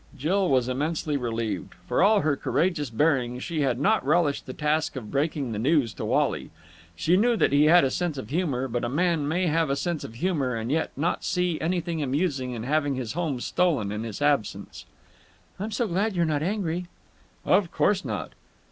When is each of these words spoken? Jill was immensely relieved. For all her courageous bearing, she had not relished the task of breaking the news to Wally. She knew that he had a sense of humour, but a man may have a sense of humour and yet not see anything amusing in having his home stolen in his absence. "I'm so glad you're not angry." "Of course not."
Jill 0.17 0.49
was 0.49 0.67
immensely 0.67 1.15
relieved. 1.15 1.75
For 1.87 2.01
all 2.01 2.21
her 2.21 2.35
courageous 2.35 2.89
bearing, 2.89 3.37
she 3.37 3.61
had 3.61 3.79
not 3.79 4.03
relished 4.03 4.47
the 4.47 4.51
task 4.53 4.95
of 4.95 5.11
breaking 5.11 5.51
the 5.51 5.59
news 5.59 5.93
to 5.93 6.03
Wally. 6.05 6.49
She 6.95 7.15
knew 7.15 7.37
that 7.37 7.51
he 7.51 7.65
had 7.65 7.83
a 7.83 7.91
sense 7.91 8.17
of 8.17 8.31
humour, 8.31 8.67
but 8.67 8.83
a 8.83 8.89
man 8.89 9.27
may 9.27 9.45
have 9.45 9.69
a 9.69 9.75
sense 9.75 10.03
of 10.03 10.15
humour 10.15 10.55
and 10.55 10.71
yet 10.71 10.89
not 10.97 11.23
see 11.23 11.61
anything 11.61 12.01
amusing 12.01 12.53
in 12.53 12.63
having 12.63 12.95
his 12.95 13.13
home 13.13 13.39
stolen 13.39 13.91
in 13.91 14.01
his 14.03 14.23
absence. 14.23 14.85
"I'm 15.59 15.69
so 15.69 15.87
glad 15.87 16.15
you're 16.15 16.25
not 16.25 16.41
angry." 16.41 16.87
"Of 17.45 17.71
course 17.71 18.03
not." 18.03 18.31